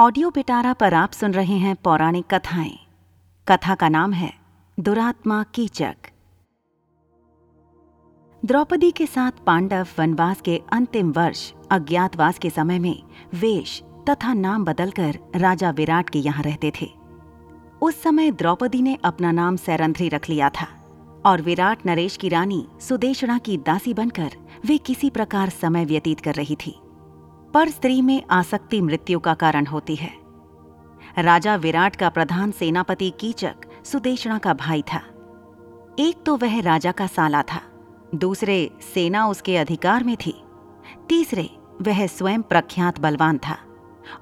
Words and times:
Audio 0.00 0.30
पिटारा 0.30 0.72
पर 0.72 0.94
आप 0.94 1.12
सुन 1.12 1.32
रहे 1.32 1.54
हैं 1.54 1.76
पौराणिक 1.76 2.34
कथाएँ। 2.34 2.78
कथा 3.48 3.74
का 3.74 3.88
नाम 3.88 4.12
है, 4.12 4.32
दुरात्मा 4.80 5.42
कीचक। 5.54 5.96
द्रौपदी 8.44 8.90
के 8.90 9.06
साथ 9.06 9.32
पांडव 9.46 9.86
वनवास 9.98 10.40
के 10.40 10.62
अंतिम 10.72 11.10
वर्ष, 11.12 11.52
अज्ञातवास 11.70 12.38
के 12.38 12.50
समय 12.50 12.78
में 12.78 13.02
वेश 13.34 13.82
तथा 14.10 14.32
नाम 14.32 14.64
बदलकर 14.64 15.18
राजा 15.36 15.70
विराट 15.70 16.10
के 16.10 16.18
यहाँ 16.18 16.42
रहते 16.42 16.72
थे। 16.80 16.90
उस 17.82 18.02
समय 18.02 18.30
द्रौपदी 18.30 18.82
ने 18.82 18.98
अपना 19.04 19.32
नाम 19.32 19.56
सैरंध्री 19.56 20.08
रख 20.08 20.28
लिया 20.28 20.48
था 20.48 20.68
और 21.26 21.42
विराट 21.42 21.86
नरेश 21.86 22.16
की 22.16 22.28
रानी 22.28 22.66
सुदेशणा 22.80 23.38
की 23.38 23.56
दासी 23.56 23.94
बनकर 23.94 24.30
वे 24.66 24.78
किसी 24.78 25.10
प्रकार 25.10 25.48
समय 25.48 25.84
व्यतीत 25.84 26.20
कर 26.20 26.34
रही 26.34 26.56
थी। 26.56 26.80
पर 27.54 27.68
स्त्री 27.68 28.00
में 28.02 28.22
आसक्ति 28.30 28.80
मृत्यु 28.80 29.18
का 29.18 29.34
कारण 29.34 29.66
होती 29.66 29.94
है। 29.96 30.12
राजा 31.18 31.54
विराट 31.56 31.96
का 31.96 32.08
प्रधान 32.08 32.50
सेनापति 32.50 33.10
कीचक 33.10 33.54
सुदेशणा 33.84 34.38
का 34.38 34.54
भाई 34.54 34.82
था। 34.82 35.00
एक 35.98 36.22
तो 36.26 36.36
वह 36.36 36.60
राजा 36.60 36.92
का 36.92 37.06
साला 37.06 37.42
था, 37.42 37.60
दूसरे 38.14 38.70
सेना 38.94 39.26
उसके 39.28 39.56
अधिकार 39.56 40.04
में 40.04 40.16
थी, 40.16 40.34
तीसरे 41.08 41.48
वह 41.82 42.06
स्वयं 42.06 42.42
प्रख्यात 42.42 43.00
बलवान 43.00 43.38
था 43.38 43.56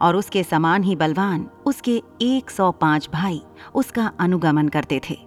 और 0.01 0.16
उसके 0.16 0.42
समान 0.42 0.82
ही 0.82 0.96
बलवान 0.96 1.48
उसके 1.66 2.02
105 2.20 3.09
भाई 3.10 3.42
उसका 3.74 4.10
अनुगमन 4.20 4.68
करते 4.68 5.01
थे। 5.10 5.18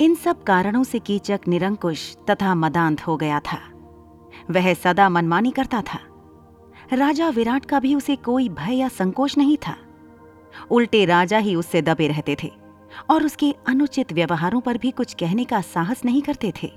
इन 0.00 0.14
सब 0.14 0.42
कारणों 0.42 0.84
से 0.84 0.98
कीचक 0.98 1.40
निरंकुश 1.48 2.16
तथा 2.30 2.54
मदांत 2.54 3.06
हो 3.06 3.16
गया 3.16 3.40
था। 3.40 3.58
वह 4.50 4.72
सदा 4.74 5.08
मनमानी 5.08 5.50
करता 5.50 5.82
था। 5.82 5.98
राजा 6.92 7.28
विराट 7.28 7.64
का 7.64 7.80
भी 7.80 7.94
उसे 7.94 8.16
कोई 8.16 8.48
भय 8.48 8.74
या 8.74 8.88
संकोच 8.88 9.36
नहीं 9.38 9.56
था। 9.56 9.76
उल्टे 10.70 11.04
राजा 11.04 11.38
ही 11.38 11.54
उससे 11.54 11.82
दबे 11.82 12.08
रहते 12.08 12.36
थे 12.42 12.50
और 13.10 13.24
उसके 13.24 13.54
अनुचित 13.66 14.12
व्यवहारों 14.12 14.60
पर 14.60 14.78
भी 14.78 14.90
कुछ 14.90 15.14
कहने 15.14 15.44
का 15.44 15.60
साहस 15.60 16.04
नहीं 16.04 16.22
करते 16.22 16.52
थे। 16.62 16.72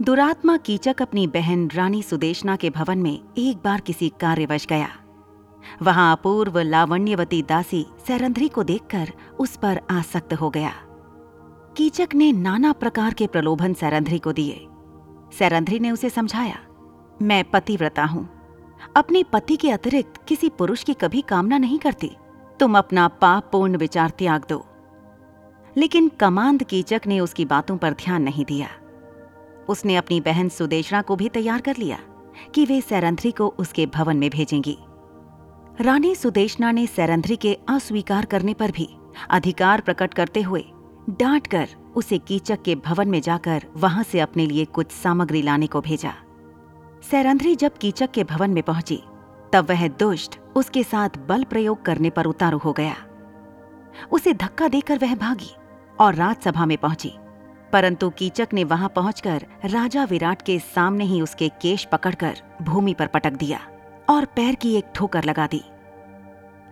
दुरात्मा 0.00 0.56
कीचक 0.56 1.02
अपनी 1.02 1.26
बहन 1.26 1.68
रानी 1.74 2.02
सुदेशना 2.02 2.56
के 2.56 2.70
भवन 2.70 2.98
में 2.98 3.18
एक 3.38 3.56
बार 3.56 3.80
किसी 3.80 4.08
कार्यवश 4.20 4.66
गया। 4.66 4.88
वहाँ 5.82 6.16
अपूर्व 6.16 6.58
लावण्यवती 6.58 7.42
दासी 7.42 7.86
सैरंध्री 8.06 8.48
को 8.48 8.62
देखकर 8.64 9.12
उस 9.38 9.56
पर 9.56 9.80
आसक्त 9.90 10.34
हो 10.34 10.50
गया। 10.50 10.72
कीचक 11.76 12.14
ने 12.14 12.30
नाना 12.32 12.72
प्रकार 12.72 13.14
के 13.14 13.26
प्रलोभन 13.26 13.74
सैरंध्री 13.74 14.18
को 14.18 14.32
दिए। 14.32 14.66
सैरंध्री 15.38 15.78
ने 15.78 15.90
उसे 15.90 16.10
समझाया, 16.10 16.58
मैं 17.22 17.42
पतिव्रता 17.44 18.04
हूँ। 18.04 18.28
अपने 18.96 19.22
पति 19.22 19.56
के 19.56 19.70
अतिरिक्त 19.70 20.20
किसी 20.28 20.48
पुरुष 20.48 20.84
की 20.84 20.94
कभी 20.94 21.20
कामना 21.20 21.58
नहीं 21.58 21.78
करती। 21.78 22.16
तुम 22.60 22.78
अपना 22.78 23.08
पाप 23.08 23.48
पूर्ण 23.52 23.76
विचार 23.76 24.10
त्याग 24.10 24.44
दो। 24.48 24.66
लेकिन 25.76 26.08
कमांद 26.08 26.62
कीचक 26.62 27.00
ने 27.06 27.20
उसकी 27.20 27.44
बातों 27.44 27.76
पर 27.76 27.90
ध्यान 27.90 28.22
नहीं 28.22 28.44
दिया। 28.44 28.68
उसने 29.68 29.96
अपनी 29.96 30.20
बहन 30.20 30.48
सुदेशना 30.48 31.02
को 31.02 31.16
भी 31.16 31.28
तैयार 31.28 31.60
कर 31.60 31.76
लिया 31.76 31.98
कि 32.54 32.64
वे 32.64 32.80
सैरंध्री 32.80 33.30
को 33.30 33.54
उसके 33.58 33.86
भवन 33.86 34.16
में 34.16 34.30
भेजेंगी। 34.30 34.78
रानी 35.80 36.14
सुदेशना 36.14 36.70
ने 36.70 36.86
सैरंध्री 36.86 37.36
के 37.36 37.58
अस्वीकार 37.68 38.24
करने 38.24 38.54
पर 38.54 38.70
भी 38.70 38.88
अधिकार 39.30 39.80
प्रकट 39.80 40.14
करते 40.14 40.42
हुए 40.42 40.64
डांट 41.10 41.46
कर 41.46 41.68
उसे 41.96 42.18
कीचक 42.18 42.62
के 42.62 42.74
भवन 42.74 43.08
में 43.08 43.20
जाकर 43.20 43.64
वहाँ 43.76 44.02
से 44.02 44.20
अपने 44.20 44.46
लिए 44.46 44.64
कुछ 44.64 44.90
सामग्री 44.90 45.42
लाने 45.42 45.66
को 45.66 45.80
भेजा। 45.80 46.14
सैरंध्री 47.02 47.54
जब 47.56 47.76
कीचक 47.78 48.10
के 48.10 48.22
भवन 48.24 48.50
में 48.50 48.62
पहुँची, 48.62 48.96
तब 49.52 49.68
वह 49.70 49.86
दुष्ट 49.88 50.38
उसके 50.56 50.82
साथ 50.82 51.18
बल 51.28 51.44
प्रयोग 51.44 51.84
करने 51.84 52.10
पर 52.10 52.26
उतारू 52.26 52.58
हो 52.58 52.72
गया। 52.72 52.94
उसे 54.12 54.32
धक्का 54.34 54.68
देकर 54.68 54.98
वह 54.98 55.14
भागी 55.14 55.50
और 56.00 56.14
राजसभा 56.14 56.66
में 56.66 56.76
पहुँची, 56.78 57.12
परंतु 57.72 58.08
कीचक 58.10 58.48
ने 58.52 58.64
वहाँ 58.64 58.88
पहुंचकर 58.88 59.46
राजा 59.64 60.04
विराट 60.04 60.42
के 60.42 60.58
सामने 60.58 61.04
ही 61.04 61.20
उसके 61.20 61.48
केश 61.62 61.84
पकड़कर 61.84 62.40
भूमि 62.62 62.94
पर 62.94 63.06
पटक 63.06 63.32
दिया 63.34 63.60
और 64.10 64.24
पैर 64.36 64.54
की 64.54 64.74
एक 64.74 64.90
ठोकर 64.94 65.24
लगा 65.24 65.46
दी। 65.46 65.62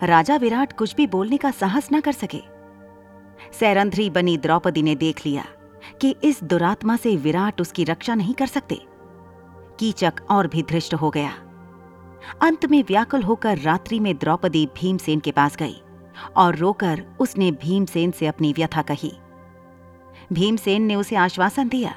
राजा 0.03 0.37
विराट 0.37 0.73
कुछ 0.73 0.95
भी 0.95 1.06
बोलने 1.06 1.37
का 1.37 1.51
साहस 1.51 1.89
न 1.93 2.01
कर 2.01 2.12
सके। 2.12 2.41
सैरंध्री 3.59 4.09
बनी 4.11 4.37
द्रौपदी 4.39 4.83
ने 4.83 4.95
देख 4.97 5.25
लिया 5.27 5.45
कि 6.01 6.15
इस 6.25 6.43
दुरात्मा 6.45 6.97
से 6.97 7.15
विराट 7.19 7.61
उसकी 7.61 7.85
रक्षा 7.85 8.15
नहीं 8.15 8.35
कर 8.35 8.47
सकते। 8.47 8.81
कीचक 9.79 10.12
और 10.31 10.47
भी 10.47 10.62
धृष्ट 10.62 10.95
हो 10.95 11.11
गया। 11.11 11.33
अंत 12.43 12.67
में 12.67 12.83
व्याकुल 12.89 13.23
होकर 13.23 13.59
रात्रि 13.59 14.01
में 14.01 14.17
द्रौपदी 14.19 14.67
भीमसेन 14.67 15.21
के 15.21 15.33
पास 15.33 15.57
गई 15.57 15.81
और 16.37 16.57
रोकर 16.57 17.05
उसने 17.21 17.51
भीमसेन 17.53 18.11
से 18.11 18.27
अपनी 18.27 18.53
व्यथा 18.53 18.83
कही। 18.83 19.12
भीमसेन 20.33 20.83
ने 20.83 20.95
उसे 20.95 21.17
आश्वासन 21.17 21.69
दिया। 21.69 21.95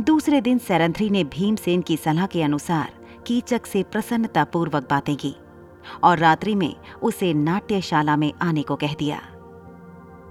दूसरे 0.00 0.40
दिन 0.40 0.58
सैरंध्री 0.58 1.10
ने 1.10 1.24
भीमसेन 1.24 1.82
की 1.82 1.96
सलाह 1.96 2.26
के 2.26 2.42
अनुसार 2.42 2.92
कीचक 3.26 3.66
से 3.66 3.82
प्रसन्नतापूर्वक 3.82 4.88
बातें 4.90 5.16
की 5.16 5.34
और 6.02 6.18
रात्रि 6.18 6.54
में 6.54 6.74
उसे 7.02 7.34
नाट्यशाला 7.34 8.16
में 8.16 8.32
आने 8.42 8.62
को 8.62 8.76
कह 8.76 8.94
दिया। 8.94 9.20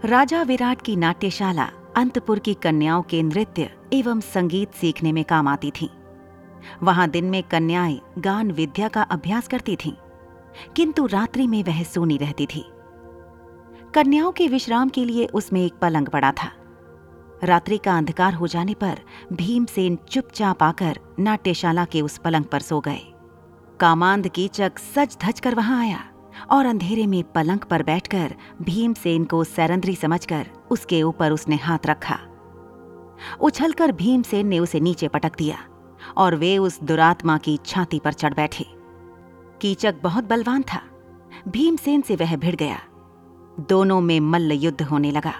राजा 0.05 0.41
विराट 0.41 0.81
की 0.81 0.95
नाट्यशाला 0.95 1.69
अंतपुर 1.97 2.39
की 2.39 2.53
कन्याओं 2.53 3.01
के 3.01 3.23
नृत्य 3.23 3.69
एवं 3.93 4.19
संगीत 4.19 4.73
सीखने 4.73 5.11
में 5.11 5.23
काम 5.23 5.47
आती 5.47 5.71
थीं। 5.71 5.89
वहाँ 6.83 7.07
दिन 7.09 7.25
में 7.25 7.41
कन्याएँ 7.43 7.99
गान 8.17 8.51
विद्या 8.51 8.87
का 8.87 9.01
अभ्यास 9.01 9.47
करती 9.47 9.75
थीं, 9.75 9.93
किंतु 10.75 11.05
रात्रि 11.05 11.47
में 11.47 11.63
वह 11.63 11.83
सोनी 11.83 12.17
रहती 12.17 12.45
थी। 12.45 12.65
कन्याओं 13.93 14.31
के 14.31 14.47
विश्राम 14.47 14.89
के 14.89 15.05
लिए 15.05 15.25
उसमें 15.25 15.65
एक 15.65 15.73
पलंग 15.73 16.07
पड़ा 16.07 16.31
था। 16.31 16.51
रात्रि 17.43 17.77
का 17.77 17.97
अंधकार 17.97 18.33
हो 18.33 18.47
जाने 18.47 18.73
पर 18.73 18.99
भीमसेन 19.33 19.97
चुपचाप 20.09 20.63
आकर 20.63 20.99
नाट्यशाला 21.19 21.85
के 21.85 22.01
उस 22.01 22.17
पलंग 22.17 22.45
पर 22.45 22.59
सो 22.59 22.79
गए। 22.79 22.99
कामांद 23.79 24.27
कीचक 24.27 24.79
सच 24.95 25.17
धज 25.21 25.39
कर 25.39 25.55
वहाँ 25.55 25.79
आया 25.79 26.03
और 26.51 26.65
अंधेरे 26.65 27.05
में 27.07 27.23
पलंग 27.23 27.59
पर 27.59 27.83
बैठकर 27.83 28.35
भीमसेन 28.61 29.23
को 29.23 29.43
सैरंद्री 29.43 29.95
समझकर 29.95 30.47
उसके 30.71 31.01
ऊपर 31.03 31.31
उसने 31.31 31.55
हाथ 31.55 31.85
रखा। 31.85 32.19
उछलकर 33.41 33.91
भीमसेन 33.91 34.47
ने 34.47 34.59
उसे 34.59 34.79
नीचे 34.79 35.07
पटक 35.07 35.37
दिया। 35.37 35.57
और 36.17 36.35
वे 36.35 36.57
उस 36.57 36.83
दुरात्मा 36.83 37.37
की 37.37 37.59
छाती 37.65 37.99
पर 37.99 38.13
चढ़ 38.13 38.33
बैठे। 38.33 38.65
कीचक 39.61 39.95
बहुत 40.03 40.23
बलवान 40.23 40.61
था। 40.61 40.81
भीमसेन 41.47 42.01
से 42.01 42.15
वह 42.15 42.35
भिड़ 42.35 42.55
गया। 42.55 42.79
दोनों 43.59 44.01
में 44.01 44.19
मल्ल 44.19 44.51
युद्ध 44.51 44.81
होने 44.81 45.11
लगा। 45.11 45.33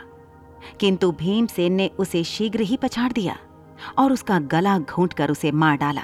किंतु 0.80 1.12
भीमसेन 1.12 1.74
ने 1.74 1.88
उसे 1.88 2.24
शीघ्र 2.24 2.60
ही 2.60 2.78
पछाड़ 2.78 3.12
दिया 3.12 3.38
और 3.98 4.12
उसका 4.12 4.40
गला 4.40 4.80
घूंट 4.80 5.14
कर 5.14 5.32
उसे 5.32 5.52
मार 5.52 5.78
डाला। 5.78 6.04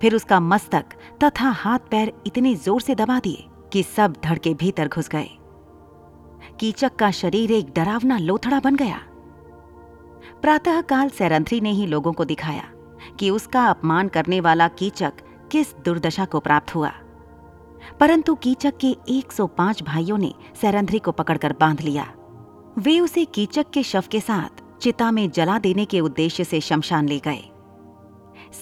फिर 0.00 0.14
उसका 0.14 0.40
मस्तक 0.40 0.84
तथा 1.24 1.48
हाथ 1.50 1.78
पैर 1.90 2.12
इतने 2.26 2.54
ज़ोर 2.54 2.80
से 2.80 2.94
दबा 2.94 3.20
दिए 3.20 3.44
कि 3.72 3.82
सब 3.82 4.16
धड़ 4.24 4.38
के 4.38 4.54
भीतर 4.54 4.88
घुस 4.88 5.08
गए। 5.08 5.28
कीचक 6.60 6.96
का 6.96 7.10
शरीर 7.10 7.52
एक 7.52 7.72
डरावना 7.74 8.18
लोथड़ा 8.18 8.60
बन 8.60 8.76
गया। 8.76 9.00
प्रातःकाल 10.42 11.08
सैरंथ्री 11.08 11.60
ने 11.60 11.70
ही 11.70 11.86
लोगों 11.86 12.12
को 12.12 12.24
दिखाया। 12.24 12.64
कि 13.20 13.30
उसका 13.30 13.66
अपमान 13.66 14.08
करने 14.08 14.40
वाला 14.40 14.68
कीचक 14.68 15.12
किस 15.52 15.76
दुर्दशा 15.76 16.24
को 16.24 16.40
प्राप्त 16.40 16.74
हुआ। 16.74 16.92
परंतु 18.00 18.34
कीचक 18.34 18.74
के 18.76 18.96
105 19.08 19.82
भाइयों 19.82 20.18
ने 20.18 20.34
सैरंध्री 20.60 20.98
को 20.98 21.12
पकड़कर 21.12 21.54
बाँध 21.60 21.80
लिया। 21.80 22.12
वे 22.78 23.00
उसे 23.00 23.24
कीचक 23.24 23.70
के 23.70 23.82
शव 23.82 24.04
के 24.10 24.20
साथ 24.20 24.80
चिता 24.80 25.10
में 25.10 25.30
जला 25.30 25.58
देने 25.58 25.84
के 25.84 26.00
उद्देश्य 26.00 26.44
से 26.44 26.60
शमशान 26.60 27.08
ले 27.08 27.18
गए। 27.18 27.50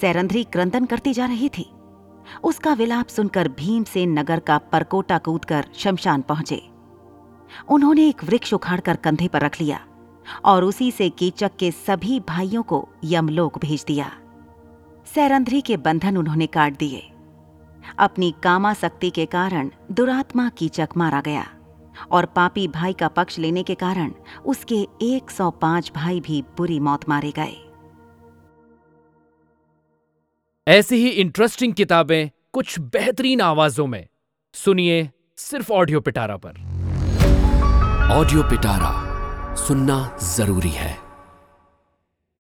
सैरंध्री 0.01 0.45
क्रंदन 0.45 0.85
करती 0.85 1.13
जा 1.13 1.27
रही 1.27 1.49
थी। 1.49 1.73
उसका 2.45 2.73
विलाप 2.73 3.07
सुनकर 3.07 3.49
भीम 3.49 3.85
से 3.85 4.07
नगर 4.07 4.41
का 4.41 4.59
परकोटा 4.59 5.19
कूदकर 5.19 5.67
शमशान 5.75 6.23
पहुँचे। 6.23 6.63
उन्होंने 7.69 8.09
एक 8.09 8.25
वृक्ष 8.25 8.55
उखाड़कर 8.55 8.97
कंधे 8.97 9.29
पर 9.29 9.41
रख 9.41 9.61
लिया 9.61 9.81
और 10.45 10.65
उसी 10.65 10.91
से 10.91 11.11
कीचक 11.11 11.51
के 11.59 11.71
सभी 11.71 12.21
भाइयों 12.21 12.63
को 12.63 12.89
यमलोक 13.05 13.59
भेज 13.59 13.85
दिया। 13.87 14.13
सैरंध्री 15.15 15.61
के 15.61 15.77
बंधन 15.77 16.17
उन्होंने 16.17 16.47
काट 16.47 16.79
दिए। 16.79 17.11
अपनी 17.99 18.35
कामाशक्ति 18.43 19.11
के 19.11 19.27
कारण 19.27 19.71
दुरात्मा 19.91 20.49
कीचक 20.49 20.89
मारा 20.97 21.21
गया 21.21 21.45
और 22.11 22.27
पापी 22.27 22.69
भाई 22.69 22.93
का 22.93 23.09
पक्ष 23.09 23.39
लेने 23.39 23.63
के 23.63 23.75
कारण 23.75 24.13
उसके 24.47 24.89
105 25.03 25.93
भाई 25.95 26.21
भी 26.21 26.43
बुरी 26.57 26.81
मौत 26.81 27.09
मारे 27.09 27.31
गए। 27.31 27.57
ऐसी 30.69 30.97
ही 30.97 31.09
इंटरेस्टिंग 31.09 31.75
किताबें 31.75 32.31
कुछ 32.53 32.79
बेहतरीन 32.81 33.41
आवाजों 33.41 33.87
में। 33.87 34.07
सुनिए 34.55 35.11
सिर्फ़ 35.37 35.73
ऑडियो 35.73 36.01
पिटारा 36.01 36.37
पर। 36.37 36.61
ऑडियो 38.13 38.43
पिटारा 38.43 39.55
सुनना 39.55 40.19
ज़रूरी 40.23 40.71
है। 40.71 41.02